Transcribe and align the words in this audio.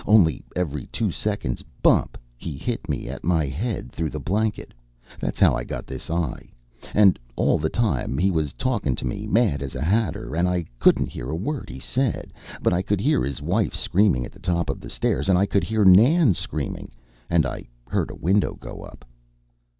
Only, 0.07 0.43
every 0.55 0.87
two 0.87 1.11
seconds, 1.11 1.63
bump! 1.83 2.17
he 2.35 2.57
hit 2.57 2.81
at 2.89 3.23
my 3.23 3.45
head 3.45 3.91
through 3.91 4.09
the 4.09 4.19
blanket. 4.19 4.73
That's 5.19 5.37
how 5.39 5.53
I 5.53 5.63
got 5.63 5.85
this 5.85 6.09
eye. 6.09 6.49
And, 6.95 7.19
all 7.35 7.59
the 7.59 7.69
time, 7.69 8.17
he 8.17 8.31
was 8.31 8.51
talking 8.53 8.95
to 8.95 9.05
me, 9.05 9.27
mad 9.27 9.61
as 9.61 9.75
a 9.75 9.81
hatter, 9.83 10.33
and 10.35 10.49
I 10.49 10.65
couldn't 10.79 11.09
hear 11.11 11.29
a 11.29 11.35
word 11.35 11.69
he 11.69 11.77
said. 11.77 12.33
But 12.63 12.73
I 12.73 12.81
could 12.81 12.99
hear 12.99 13.23
his 13.23 13.43
wife 13.43 13.75
screaming 13.75 14.25
at 14.25 14.31
the 14.31 14.39
top 14.39 14.71
of 14.71 14.79
the 14.79 14.89
stairs, 14.89 15.29
and 15.29 15.37
I 15.37 15.45
could 15.45 15.63
hear 15.65 15.85
Nan 15.85 16.33
screaming, 16.33 16.89
and 17.29 17.45
I 17.45 17.67
heard 17.87 18.09
a 18.09 18.15
window 18.15 18.55
go 18.59 18.81
up. 18.81 19.05